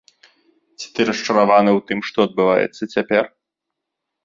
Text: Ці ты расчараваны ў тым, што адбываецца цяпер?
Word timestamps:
Ці 0.83 0.87
ты 0.95 1.05
расчараваны 1.09 1.71
ў 1.77 1.85
тым, 1.91 1.99
што 2.09 2.17
адбываецца 2.29 2.83
цяпер? 2.97 3.23